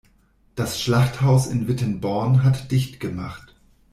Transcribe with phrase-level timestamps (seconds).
[0.55, 3.53] Das Schlachthaus in Wittenborn hat dicht gemacht.